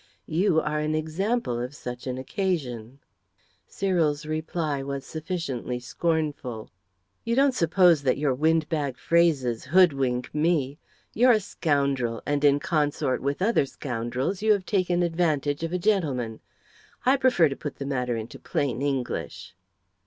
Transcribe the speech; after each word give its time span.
You 0.25 0.59
are 0.59 0.79
an 0.79 0.95
example 0.95 1.59
of 1.59 1.75
such 1.75 2.07
an 2.07 2.17
occasion." 2.17 2.97
Cyril's 3.67 4.25
reply 4.25 4.81
was 4.81 5.05
sufficiently 5.05 5.79
scornful. 5.79 6.71
"You 7.23 7.35
don't 7.35 7.53
suppose 7.53 8.01
that 8.01 8.17
your 8.17 8.33
wind 8.33 8.67
bag 8.67 8.97
phrases 8.97 9.65
hoodwink 9.65 10.33
me. 10.33 10.79
You're 11.13 11.33
a 11.33 11.39
scoundrel; 11.39 12.23
and, 12.25 12.43
in 12.43 12.59
consort 12.59 13.21
with 13.21 13.43
other 13.43 13.67
scoundrels, 13.67 14.41
you 14.41 14.53
have 14.53 14.65
taken 14.65 15.03
advantage 15.03 15.61
of 15.61 15.71
a 15.71 15.77
gentleman. 15.77 16.39
I 17.05 17.15
prefer 17.15 17.47
to 17.47 17.55
put 17.55 17.75
the 17.75 17.85
matter 17.85 18.15
into 18.15 18.39
plain 18.39 18.81
English." 18.81 19.53